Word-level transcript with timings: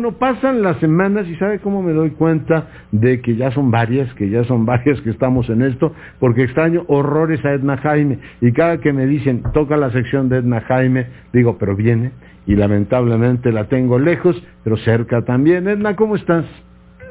Bueno, 0.00 0.16
pasan 0.16 0.62
las 0.62 0.76
semanas 0.76 1.26
y 1.26 1.34
¿sabe 1.38 1.58
cómo 1.58 1.82
me 1.82 1.92
doy 1.92 2.10
cuenta 2.10 2.68
de 2.92 3.20
que 3.20 3.34
ya 3.34 3.50
son 3.50 3.72
varias, 3.72 4.14
que 4.14 4.30
ya 4.30 4.44
son 4.44 4.64
varias 4.74 5.00
que 5.00 5.10
estamos 5.10 5.50
en 5.50 5.60
esto? 5.60 5.92
Porque 6.20 6.44
extraño 6.44 6.84
horrores 6.86 7.44
a 7.44 7.50
Edna 7.50 7.78
Jaime 7.78 8.20
y 8.40 8.52
cada 8.52 8.78
que 8.78 8.92
me 8.92 9.06
dicen, 9.06 9.42
toca 9.52 9.76
la 9.76 9.90
sección 9.90 10.28
de 10.28 10.36
Edna 10.36 10.60
Jaime, 10.60 11.08
digo, 11.32 11.58
pero 11.58 11.74
viene 11.74 12.12
y 12.46 12.54
lamentablemente 12.54 13.50
la 13.50 13.64
tengo 13.64 13.98
lejos, 13.98 14.40
pero 14.62 14.76
cerca 14.76 15.22
también. 15.22 15.66
Edna, 15.66 15.96
¿cómo 15.96 16.14
estás? 16.14 16.44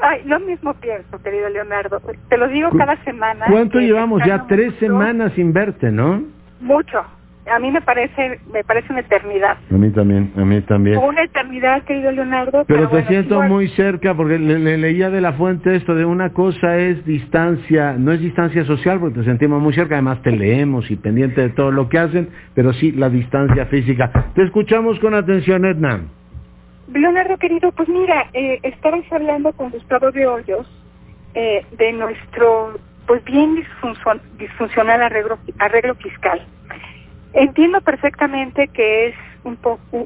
Ay, 0.01 0.21
lo 0.23 0.39
mismo 0.39 0.73
pienso, 0.75 1.21
querido 1.21 1.49
Leonardo. 1.49 1.99
Te 2.29 2.38
lo 2.38 2.47
digo 2.47 2.69
cada 2.77 2.95
semana. 3.04 3.47
¿Cuánto 3.51 3.79
llevamos? 3.79 4.21
Ya 4.25 4.47
tres 4.47 4.73
semanas 4.75 5.33
sin 5.33 5.51
verte, 5.51 5.91
¿no? 5.91 6.23
Mucho 6.61 7.04
a 7.50 7.59
mí 7.59 7.71
me 7.71 7.82
parece 7.82 8.39
me 8.52 8.64
parece 8.64 8.91
una 8.91 9.02
eternidad. 9.02 9.57
A 9.70 9.73
mí 9.73 9.89
también, 9.91 10.32
a 10.36 10.41
mí 10.41 10.61
también. 10.61 10.97
Una 10.97 11.23
eternidad, 11.23 11.84
querido 11.84 12.11
Leonardo. 12.11 12.66
Pero, 12.68 12.89
te 12.89 13.05
siento 13.05 13.41
muy 13.43 13.68
cerca 13.70 14.14
porque 14.14 14.38
le, 14.38 14.77
leía 14.77 15.10
de 15.10 15.21
la 15.21 15.33
fuente 15.33 15.75
esto 15.75 15.96
de 15.96 16.05
una 16.05 16.33
cosa 16.33 16.78
es 16.78 17.05
distancia, 17.05 17.93
no 17.97 18.11
es 18.11 18.21
distancia 18.21 18.65
social 18.65 19.00
porque 19.00 19.19
te 19.19 19.25
sentimos 19.25 19.61
muy 19.61 19.74
cerca, 19.74 19.96
además 19.96 20.21
te 20.21 20.32
leemos 20.32 20.89
y 20.91 20.96
pendiente 20.96 21.41
de 21.41 21.50
todo 21.50 21.71
lo 21.71 21.89
que 21.89 22.00
hacen, 22.00 22.29
pero 22.54 22.74
sí 22.74 22.91
la 22.91 23.10
distancia 23.10 23.66
física. 23.68 24.11
Te 24.36 24.43
escuchamos 24.43 25.00
con 25.00 25.14
atención, 25.14 25.66
Edna. 25.66 26.02
Leonardo 26.93 27.38
querido, 27.38 27.71
pues 27.74 27.89
mira, 27.89 28.27
eh, 28.33 28.60
estabas 28.64 29.04
hablando 29.11 29.52
con 29.54 29.71
Gustavo 29.71 30.11
de 30.11 30.25
Hoyos 30.25 30.68
eh, 31.33 31.66
de 31.77 31.93
nuestro 31.93 32.80
pues 33.08 33.23
bien 33.23 33.55
disfuncional 34.38 35.02
arreglo, 35.02 35.39
arreglo 35.59 35.95
fiscal. 35.95 36.45
Entiendo 37.33 37.81
perfectamente 37.81 38.67
que 38.69 39.08
es 39.08 39.16
un, 39.44 39.58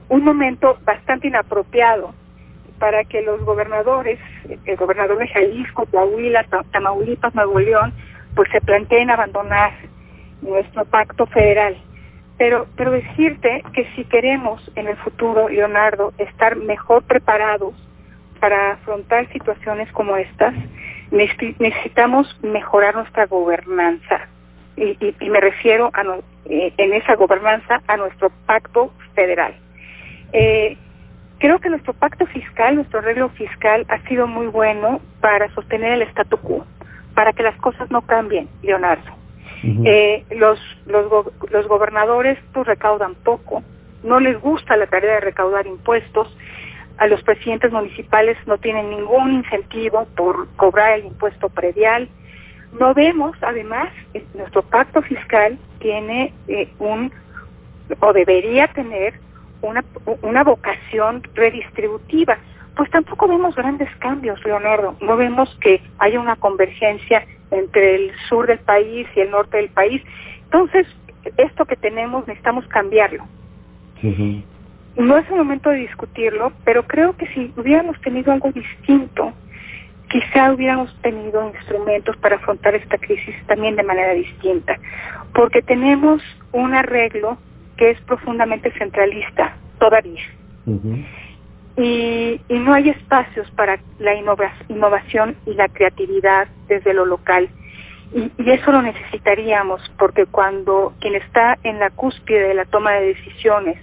un 0.09 0.23
momento 0.23 0.77
bastante 0.83 1.27
inapropiado 1.27 2.13
para 2.79 3.03
que 3.03 3.21
los 3.21 3.39
gobernadores, 3.45 4.19
el 4.65 4.75
gobernador 4.75 5.19
de 5.19 5.27
Jalisco, 5.27 5.85
Coahuila, 5.85 6.45
Tamaulipas, 6.71 7.35
Nuevo 7.35 7.59
León, 7.59 7.93
pues 8.35 8.49
se 8.51 8.59
planteen 8.59 9.11
abandonar 9.11 9.71
nuestro 10.41 10.85
pacto 10.85 11.27
federal. 11.27 11.77
Pero, 12.39 12.65
pero 12.75 12.89
decirte 12.89 13.63
que 13.73 13.85
si 13.95 14.03
queremos 14.05 14.71
en 14.75 14.87
el 14.87 14.97
futuro, 14.97 15.47
Leonardo, 15.47 16.11
estar 16.17 16.55
mejor 16.55 17.03
preparados 17.03 17.75
para 18.39 18.71
afrontar 18.71 19.31
situaciones 19.31 19.91
como 19.91 20.17
estas, 20.17 20.55
necesitamos 21.11 22.35
mejorar 22.41 22.95
nuestra 22.95 23.27
gobernanza 23.27 24.27
y, 24.75 24.97
me 25.29 25.39
refiero 25.39 25.91
a 25.93 26.03
eh, 26.45 26.73
en 26.77 26.93
esa 26.93 27.15
gobernanza 27.15 27.81
a 27.87 27.97
nuestro 27.97 28.31
pacto 28.45 28.91
federal. 29.13 29.53
Eh, 30.33 30.77
creo 31.39 31.59
que 31.59 31.69
nuestro 31.69 31.93
pacto 31.93 32.25
fiscal, 32.27 32.75
nuestro 32.75 32.99
arreglo 32.99 33.29
fiscal 33.29 33.85
ha 33.89 33.99
sido 34.07 34.27
muy 34.27 34.47
bueno 34.47 35.01
para 35.19 35.53
sostener 35.53 35.93
el 35.93 36.01
statu 36.03 36.37
quo, 36.37 36.65
para 37.13 37.33
que 37.33 37.43
las 37.43 37.55
cosas 37.57 37.89
no 37.91 38.01
cambien, 38.01 38.47
Leonardo. 38.61 39.11
eh, 39.85 40.25
los, 40.31 40.59
los, 40.87 41.05
los 41.51 41.67
gobernadores 41.67 42.39
pues 42.51 42.65
recaudan 42.65 43.13
poco, 43.15 43.61
no 44.03 44.19
les 44.19 44.39
gusta 44.41 44.75
la 44.75 44.87
tarea 44.87 45.15
de 45.15 45.19
recaudar 45.19 45.67
impuestos, 45.67 46.35
a 46.97 47.07
los 47.07 47.21
presidentes 47.23 47.71
municipales 47.71 48.37
no 48.45 48.57
tienen 48.57 48.89
ningún 48.89 49.31
incentivo 49.31 50.07
por 50.15 50.47
cobrar 50.55 50.99
el 50.99 51.05
impuesto 51.05 51.49
predial, 51.49 52.09
no 52.79 52.93
vemos, 52.93 53.35
además, 53.41 53.89
nuestro 54.33 54.61
pacto 54.63 55.01
fiscal 55.01 55.57
tiene 55.79 56.33
eh, 56.47 56.69
un, 56.79 57.11
o 57.99 58.13
debería 58.13 58.67
tener, 58.69 59.13
una, 59.61 59.83
una 60.21 60.43
vocación 60.43 61.21
redistributiva. 61.35 62.37
Pues 62.75 62.89
tampoco 62.89 63.27
vemos 63.27 63.55
grandes 63.55 63.89
cambios, 63.97 64.43
Leonardo. 64.45 64.95
No 65.01 65.17
vemos 65.17 65.55
que 65.61 65.81
haya 65.99 66.19
una 66.19 66.37
convergencia 66.37 67.25
entre 67.51 67.95
el 67.95 68.11
sur 68.29 68.47
del 68.47 68.59
país 68.59 69.07
y 69.15 69.19
el 69.19 69.31
norte 69.31 69.57
del 69.57 69.69
país. 69.69 70.01
Entonces, 70.45 70.87
esto 71.37 71.65
que 71.65 71.75
tenemos 71.75 72.25
necesitamos 72.27 72.65
cambiarlo. 72.67 73.25
No 74.97 75.17
es 75.17 75.29
el 75.29 75.35
momento 75.35 75.69
de 75.69 75.77
discutirlo, 75.77 76.51
pero 76.65 76.83
creo 76.83 77.15
que 77.15 77.27
si 77.27 77.53
hubiéramos 77.55 77.99
tenido 78.01 78.31
algo 78.31 78.51
distinto, 78.51 79.33
quizá 80.11 80.51
hubiéramos 80.51 80.93
tenido 81.01 81.47
instrumentos 81.47 82.17
para 82.17 82.35
afrontar 82.35 82.75
esta 82.75 82.97
crisis 82.97 83.35
también 83.47 83.75
de 83.77 83.83
manera 83.83 84.13
distinta, 84.13 84.77
porque 85.33 85.61
tenemos 85.61 86.21
un 86.51 86.73
arreglo 86.73 87.37
que 87.77 87.91
es 87.91 88.01
profundamente 88.01 88.71
centralista 88.77 89.55
todavía. 89.79 90.21
y, 91.77 92.41
y, 92.47 92.59
no 92.59 92.73
hay 92.73 92.89
espacios 92.89 93.49
para 93.51 93.79
la 93.99 94.13
innovación 94.15 95.35
y 95.45 95.53
la 95.53 95.69
creatividad 95.69 96.47
desde 96.67 96.93
lo 96.93 97.05
local. 97.05 97.49
Y, 98.13 98.31
y, 98.37 98.51
eso 98.51 98.71
lo 98.73 98.81
necesitaríamos, 98.81 99.81
porque 99.97 100.25
cuando 100.25 100.93
quien 100.99 101.15
está 101.15 101.57
en 101.63 101.79
la 101.79 101.89
cúspide 101.89 102.49
de 102.49 102.53
la 102.53 102.65
toma 102.65 102.91
de 102.91 103.07
decisiones 103.07 103.77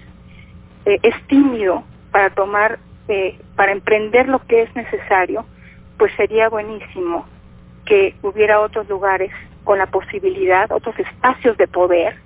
eh, 0.85 0.99
es 1.03 1.15
tímido 1.27 1.83
para 2.13 2.31
tomar, 2.31 2.79
eh, 3.09 3.39
para 3.57 3.73
emprender 3.73 4.29
lo 4.29 4.45
que 4.47 4.63
es 4.63 4.77
necesario, 4.77 5.47
pues 5.99 6.13
sería 6.17 6.49
buenísimo 6.49 7.27
que 7.85 8.15
hubiera 8.23 8.61
otros 8.61 8.89
lugares 8.89 9.33
con 9.65 9.79
la 9.79 9.87
posibilidad, 9.87 10.71
otros 10.73 10.99
espacios 10.99 11.57
de 11.57 11.67
poder, 11.67 12.17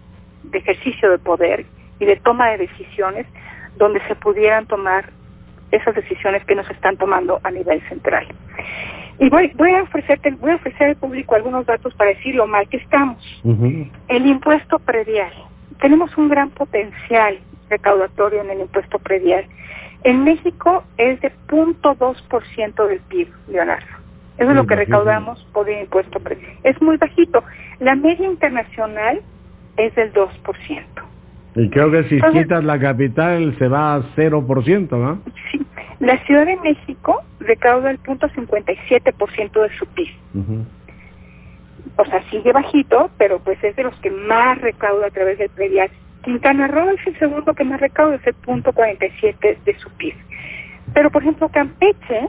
de 0.45 0.59
ejercicio 0.59 1.11
de 1.11 1.19
poder 1.19 1.67
y 1.99 2.05
de 2.05 2.17
toma 2.17 2.51
de 2.51 2.59
decisiones 2.59 3.27
donde 3.77 4.01
se 4.07 4.15
pudieran 4.15 4.67
tomar 4.67 5.11
esas 5.71 5.95
decisiones 5.95 6.45
que 6.45 6.55
nos 6.55 6.69
están 6.71 6.97
tomando 6.97 7.41
a 7.43 7.51
nivel 7.51 7.81
central. 7.89 8.27
Y 9.19 9.29
voy, 9.31 9.53
voy 9.55 9.73
a 9.73 9.83
ofrecerte, 9.83 10.31
voy 10.33 10.51
a 10.51 10.57
ofrecer 10.57 10.89
al 10.89 10.97
público 10.97 11.35
algunos 11.35 11.65
datos 11.67 11.95
para 11.95 12.11
decir 12.11 12.35
lo 12.35 12.47
mal 12.47 12.69
que 12.69 12.77
estamos. 12.79 13.43
El 14.09 14.27
impuesto 14.27 14.79
predial. 14.79 15.33
Tenemos 15.81 16.17
un 16.17 16.29
gran 16.29 16.51
potencial 16.51 17.39
recaudatorio 17.71 18.43
en 18.43 18.51
el 18.51 18.61
impuesto 18.61 18.99
predial. 18.99 19.47
En 20.05 20.25
México 20.25 20.85
es 20.97 21.21
de 21.21 21.33
0.2% 21.49 22.89
del 22.89 23.01
PIB, 23.01 23.29
Leonardo. 23.49 23.87
Eso 24.39 24.51
es 24.51 24.57
lo 24.57 24.67
que 24.67 24.75
recaudamos 24.75 25.47
por 25.53 25.69
el 25.69 25.83
impuesto. 25.83 26.21
Es 26.65 26.81
muy 26.83 26.97
bajito. 26.97 27.45
La 27.79 27.95
media 27.95 28.27
internacional 28.27 29.21
es 29.77 29.95
del 29.95 30.13
2%. 30.13 30.83
Y 31.55 31.69
creo 31.69 31.91
que 31.91 32.05
si 32.05 32.21
quitas 32.33 32.65
la 32.65 32.79
capital 32.79 33.55
se 33.59 33.69
va 33.69 33.97
a 33.97 34.01
0%, 34.17 34.91
¿no? 34.91 35.21
Sí. 35.51 35.61
La 36.01 36.19
Ciudad 36.25 36.47
de 36.47 36.57
México 36.57 37.23
recauda 37.39 37.91
el 37.91 38.03
0.57% 38.03 39.63
de 39.63 39.79
su 39.79 39.87
PIB. 39.87 40.09
O 41.97 42.05
sea, 42.07 42.23
sigue 42.31 42.53
bajito, 42.53 43.11
pero 43.19 43.39
pues 43.39 43.63
es 43.63 43.77
de 43.77 43.85
los 43.85 43.95
que 43.97 44.11
más 44.11 44.59
recauda 44.61 45.07
a 45.09 45.11
través 45.11 45.39
del 45.39 45.51
predial. 45.51 45.91
Quintana 46.23 46.69
Roo 46.69 46.91
es 46.91 47.07
el 47.07 47.19
segundo 47.19 47.55
que 47.55 47.65
más 47.65 47.81
recauda, 47.81 48.17
es 48.17 48.27
el 48.27 48.35
punto 48.35 48.73
47 48.73 49.59
de 49.65 49.79
su 49.79 49.91
PIB. 49.91 50.15
Pero, 50.95 51.11
por 51.11 51.23
ejemplo, 51.23 51.49
Campeche 51.49 52.29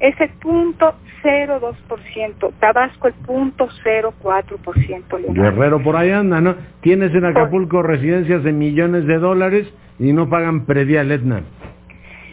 es 0.00 0.20
el 0.20 0.30
punto 0.40 0.94
0,2%, 1.22 2.52
Tabasco 2.60 3.08
el 3.08 3.14
punto 3.14 3.68
0,4%. 3.84 5.34
Guerrero 5.34 5.82
por 5.82 5.96
ahí 5.96 6.10
anda, 6.10 6.40
¿no? 6.40 6.56
Tienes 6.82 7.14
en 7.14 7.24
Acapulco 7.24 7.82
residencias 7.82 8.44
de 8.44 8.52
millones 8.52 9.06
de 9.06 9.18
dólares 9.18 9.72
y 9.98 10.12
no 10.12 10.28
pagan 10.28 10.66
predial, 10.66 11.10
Etna. 11.10 11.42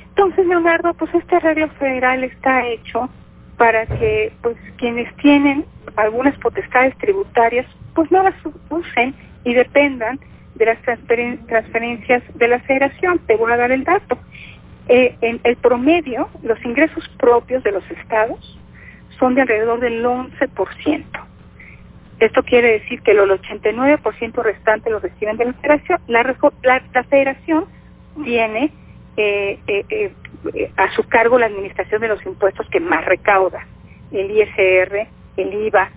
Entonces, 0.09 0.45
Leonardo, 0.45 0.93
pues 0.95 1.13
este 1.15 1.37
arreglo 1.37 1.69
federal 1.79 2.23
está 2.25 2.67
hecho 2.67 3.09
para 3.57 3.85
que 3.85 4.33
pues 4.41 4.57
quienes 4.77 5.15
tienen 5.17 5.65
algunas 5.95 6.35
potestades 6.39 6.97
tributarias 6.97 7.65
pues 7.93 8.11
no 8.11 8.23
las 8.23 8.35
usen 8.69 9.13
y 9.43 9.53
dependan 9.53 10.19
de 10.61 10.67
las 10.67 10.81
transferencias 11.47 12.21
de 12.35 12.47
la 12.47 12.59
federación. 12.59 13.19
Te 13.25 13.35
voy 13.35 13.51
a 13.51 13.57
dar 13.57 13.71
el 13.71 13.83
dato. 13.83 14.17
Eh, 14.87 15.15
en 15.21 15.39
el 15.43 15.55
promedio, 15.55 16.29
los 16.43 16.63
ingresos 16.63 17.07
propios 17.17 17.63
de 17.63 17.71
los 17.71 17.83
estados 17.89 18.59
son 19.17 19.33
de 19.33 19.41
alrededor 19.41 19.79
del 19.79 20.05
11%. 20.05 21.05
Esto 22.19 22.43
quiere 22.43 22.73
decir 22.73 23.01
que 23.01 23.11
el 23.11 23.17
89% 23.17 24.43
restante 24.43 24.91
lo 24.91 24.99
reciben 24.99 25.37
de 25.37 25.45
la 25.45 25.53
federación. 25.53 25.99
La, 26.07 27.03
federación 27.09 27.65
tiene 28.23 28.71
eh, 29.17 29.57
eh, 29.67 30.13
a 30.77 30.91
su 30.93 31.07
cargo 31.07 31.39
la 31.39 31.47
administración 31.47 32.01
de 32.01 32.07
los 32.07 32.23
impuestos 32.23 32.67
que 32.69 32.79
más 32.79 33.03
recauda, 33.05 33.65
el 34.11 34.29
ISR, 34.29 35.07
el 35.37 35.53
IVA, 35.65 35.89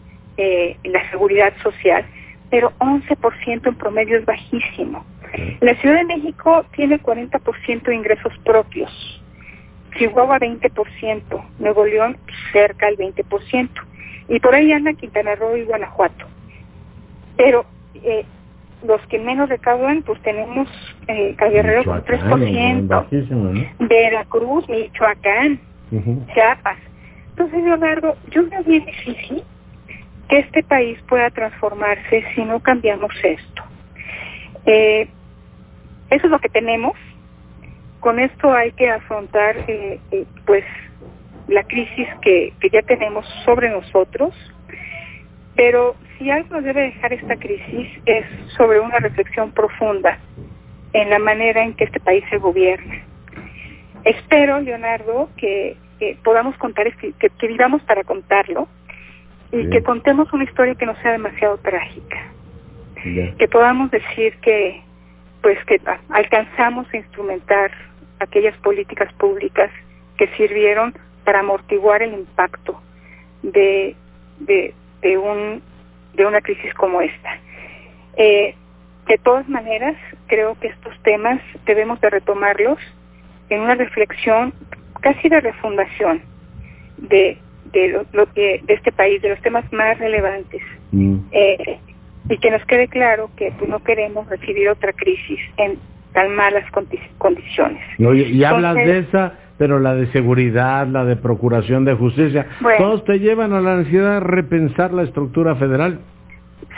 la 0.85 1.11
seguridad 1.11 1.53
social 1.63 2.07
pero 2.55 2.73
11% 2.79 3.67
en 3.67 3.75
promedio 3.75 4.17
es 4.17 4.25
bajísimo. 4.25 5.05
La 5.61 5.75
Ciudad 5.81 5.97
de 5.97 6.05
México 6.05 6.65
tiene 6.77 7.03
40% 7.03 7.83
de 7.83 7.95
ingresos 7.97 8.33
propios, 8.45 8.93
Chihuahua 9.99 10.39
20%, 10.39 11.45
Nuevo 11.59 11.85
León 11.85 12.17
cerca 12.53 12.87
del 12.87 12.97
20%, 12.97 13.69
y 14.29 14.39
por 14.39 14.55
ahí 14.55 14.71
anda 14.71 14.93
Quintana 14.93 15.35
Roo 15.35 15.57
y 15.57 15.65
Guanajuato. 15.65 16.27
Pero 17.37 17.67
eh, 17.95 18.25
los 18.87 19.05
que 19.09 19.19
menos 19.19 19.49
recaudan, 19.49 20.05
pues 20.05 20.23
tenemos 20.23 20.69
eh, 21.09 21.35
Guerrero 21.37 21.83
con 21.83 22.05
3%, 22.05 22.87
bajísimo, 22.87 23.51
¿no? 23.51 23.65
Veracruz, 23.81 24.69
Michoacán, 24.69 25.59
Ujú. 25.91 26.25
Chiapas. 26.33 26.79
Entonces, 27.31 27.65
Leonardo, 27.65 28.17
yo 28.31 28.49
veo 28.49 28.63
bien 28.63 28.85
difícil 28.87 29.43
que 30.29 30.39
este 30.39 30.63
país 30.63 30.99
pueda 31.09 31.31
transformarse 31.31 32.25
si 32.35 32.45
no 32.45 32.61
cambiamos 32.61 33.13
esto. 33.23 33.63
Eh, 34.67 35.09
eso 36.11 36.27
es 36.27 36.31
lo 36.31 36.39
que 36.39 36.49
tenemos. 36.49 36.93
Con 38.01 38.19
esto 38.19 38.53
hay 38.53 38.73
que 38.73 38.91
afrontar, 38.91 39.57
eh, 39.69 40.01
eh, 40.11 40.25
pues, 40.47 40.65
la 41.49 41.63
crisis 41.65 42.09
que, 42.23 42.53
que 42.61 42.71
ya 42.71 42.83
tenemos 42.83 43.27
sobre 43.45 43.71
nosotros. 43.71 44.35
Pero 45.57 45.97
si 46.19 46.31
algo 46.31 46.61
debe 46.61 46.83
dejar 46.83 47.13
esta 47.13 47.37
crisis 47.37 47.89
es 48.07 48.25
sobre 48.57 48.81
una 48.81 48.99
reflexión 48.99 49.53
profunda 49.53 50.19
en 50.93 51.11
la 51.11 51.19
manera 51.19 51.63
en 51.63 51.75
que 51.75 51.85
este 51.85 52.01
país 52.01 52.25
se 52.31 52.39
gobierna. 52.39 53.03
Espero, 54.05 54.61
Leonardo, 54.61 55.31
que, 55.37 55.77
podamos 56.23 56.57
contar, 56.59 56.87
este- 56.87 57.13
que 57.13 57.47
vivamos 57.47 57.83
para 57.83 58.05
contarlo 58.05 58.69
y 59.55 59.65
Sí. 59.65 59.71
que 59.71 59.83
contemos 59.83 60.33
una 60.33 60.45
historia 60.45 60.75
que 60.75 60.87
no 60.87 60.97
sea 60.97 61.13
demasiado 61.13 61.57
trágica. 61.59 62.19
Que 63.39 63.49
podamos 63.49 63.91
decir 63.91 64.35
que, 64.41 64.83
pues, 65.43 65.63
que 65.67 65.79
alcanzamos 66.09 66.87
a 66.93 66.97
instrumentar 66.97 67.71
aquellas 68.19 68.57
políticas 68.59 69.13
públicas 69.15 69.71
que 70.17 70.27
sirvieron 70.39 70.95
para 71.25 71.41
amortiguar 71.41 72.03
el 72.03 72.15
impacto 72.15 72.81
de, 73.43 73.95
de, 74.41 74.75
de 75.03 75.19
un 75.19 75.63
de 76.15 76.25
una 76.25 76.41
crisis 76.41 76.73
como 76.75 77.03
esta. 77.03 77.39
Eh, 78.17 78.55
de 79.07 79.19
todas 79.19 79.49
maneras, 79.49 79.97
creo 80.29 80.57
que 80.61 80.69
estos 80.69 80.99
temas 81.03 81.41
debemos 81.67 82.01
de 82.01 82.09
retomarlos 82.09 82.79
en 83.51 83.61
una 83.61 83.75
reflexión 83.75 84.55
casi 85.01 85.29
de 85.29 85.41
refundación 85.41 86.23
de, 86.97 87.37
de, 87.75 87.89
lo, 87.89 88.05
lo 88.13 88.33
que, 88.33 88.63
de 88.65 88.75
este 88.75 88.93
país, 88.93 89.21
de 89.21 89.31
los 89.31 89.41
temas 89.43 89.71
más 89.73 89.99
relevantes. 89.99 90.63
Mm. 90.93 91.17
Eh, 91.33 91.79
y 92.31 92.39
que 92.39 92.51
nos 92.51 92.65
quede 92.65 92.89
claro 92.89 93.31
que 93.37 93.53
pues, 93.59 93.69
no 93.69 93.83
queremos 93.83 94.27
recibir 94.31 94.69
otra 94.71 94.93
crisis 94.95 95.39
en 95.59 95.79
tan 96.15 96.35
malas 96.35 96.65
condi- 96.73 97.01
condiciones. 97.19 97.83
Y 97.99 98.45
hablas 98.45 98.77
Entonces- 98.77 98.87
de 98.87 98.99
esa, 99.19 99.33
pero 99.59 99.79
la 99.79 99.95
de 99.95 100.07
seguridad, 100.13 100.87
la 100.87 101.05
de 101.05 101.17
procuración 101.17 101.85
de 101.85 101.95
justicia, 101.95 102.47
Bueno. 102.61 102.79
todos 102.79 103.05
te 103.05 103.19
llevan 103.19 103.53
a 103.53 103.61
la 103.61 103.77
necesidad 103.77 104.15
de 104.15 104.21
repensar 104.21 104.93
la 104.93 105.03
estructura 105.03 105.55
federal. 105.57 106.01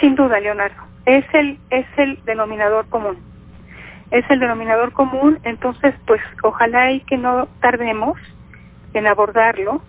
Sin 0.00 0.14
duda, 0.16 0.40
Leonardo. 0.40 0.76
Es 1.04 1.25
el, 1.34 1.58
es 1.70 1.87
el 1.96 2.19
denominador 2.25 2.88
común. 2.88 3.16
Es 4.10 4.25
el 4.31 4.40
denominador 4.40 4.92
común, 4.92 5.38
entonces, 5.44 5.94
pues, 6.06 6.20
ojalá 6.42 6.90
y 6.92 7.00
que 7.00 7.16
no 7.16 7.46
tardemos 7.60 8.19
en 8.94 9.06
abordarlo. 9.06 9.82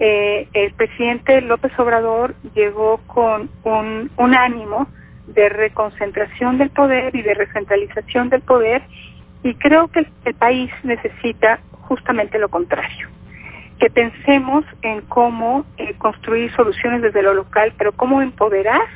Eh, 0.00 0.48
el 0.52 0.72
presidente 0.72 1.40
López 1.40 1.72
Obrador 1.78 2.34
llegó 2.54 2.98
con 3.06 3.48
un, 3.62 4.34
ánimo 4.34 4.88
de 5.28 5.48
reconcentración 5.48 6.58
del 6.58 6.70
poder 6.70 7.14
y 7.14 7.22
de 7.22 7.34
recentralización 7.34 8.28
del 8.28 8.42
poder 8.42 8.82
y 9.42 9.54
creo 9.54 9.88
que 9.88 10.00
el, 10.00 10.08
el 10.24 10.34
país 10.34 10.70
necesita 10.82 11.60
justamente 11.82 12.38
lo 12.38 12.48
contrario. 12.48 13.08
Que 13.78 13.90
pensemos 13.90 14.64
en 14.82 15.02
cómo 15.02 15.64
eh, 15.76 15.94
construir 15.98 16.52
soluciones 16.54 17.02
desde 17.02 17.22
lo 17.22 17.34
local, 17.34 17.72
pero 17.78 17.92
cómo 17.92 18.20
empoderar, 18.20 18.86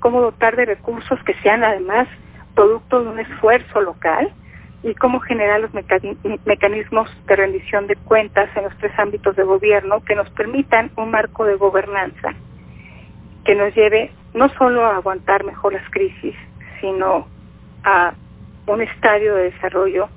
cómo 0.00 0.20
dotar 0.20 0.56
de 0.56 0.66
recursos 0.66 1.18
que 1.24 1.34
sean 1.42 1.64
además 1.64 2.08
producto 2.54 3.02
de 3.02 3.10
un 3.10 3.20
esfuerzo 3.20 3.80
local 3.80 4.32
y 4.86 4.94
cómo 4.94 5.18
generar 5.20 5.60
los 5.60 5.72
mecani- 5.72 6.16
mecanismos 6.44 7.10
de 7.26 7.34
rendición 7.36 7.86
de 7.88 7.96
cuentas 7.96 8.48
en 8.56 8.64
los 8.64 8.76
tres 8.78 8.92
ámbitos 8.98 9.34
de 9.34 9.42
gobierno 9.42 10.00
que 10.04 10.14
nos 10.14 10.30
permitan 10.30 10.90
un 10.96 11.10
marco 11.10 11.44
de 11.44 11.56
gobernanza 11.56 12.34
que 13.44 13.54
nos 13.56 13.74
lleve 13.74 14.12
no 14.34 14.48
solo 14.50 14.84
a 14.86 14.96
aguantar 14.96 15.44
mejor 15.44 15.72
las 15.72 15.88
crisis, 15.90 16.34
sino 16.80 17.26
a 17.84 18.12
un 18.66 18.80
estadio 18.82 19.34
de 19.34 19.44
desarrollo 19.50 20.08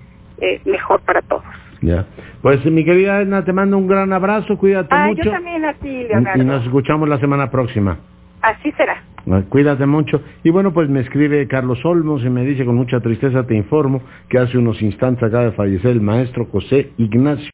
eh, 0.42 0.62
mejor 0.66 1.02
para 1.02 1.22
todos. 1.22 1.44
Ya. 1.82 2.06
Pues 2.42 2.64
mi 2.66 2.84
querida 2.86 3.22
Edna, 3.22 3.44
te 3.46 3.54
mando 3.54 3.78
un 3.78 3.88
gran 3.88 4.12
abrazo, 4.14 4.58
cuídate 4.58 4.90
Ah, 4.92 5.08
mucho. 5.08 5.24
yo 5.24 5.32
también 5.32 5.64
a 5.66 5.74
ti, 5.74 6.04
Leonardo. 6.04 6.42
y 6.42 6.46
nos 6.46 6.64
escuchamos 6.64 7.08
la 7.10 7.18
semana 7.20 7.50
próxima. 7.50 7.98
Así 8.42 8.72
será. 8.74 9.02
Cuídate 9.50 9.86
mucho. 9.86 10.22
Y 10.44 10.50
bueno, 10.50 10.74
pues 10.74 10.90
me 10.90 11.02
escribe 11.02 11.48
Carlos 11.48 11.84
Olmos 11.86 12.24
y 12.24 12.30
me 12.30 12.46
dice 12.46 12.66
con 12.66 12.76
mucha 12.76 13.00
tristeza 13.00 13.46
te 13.46 13.56
informo 13.56 14.02
que 14.28 14.38
hace 14.38 14.58
unos 14.58 14.82
instantes 14.82 15.24
acaba 15.24 15.46
de 15.46 15.52
fallecer 15.52 15.92
el 15.92 16.02
maestro 16.02 16.46
José 16.46 16.92
Ignacio. 16.98 17.48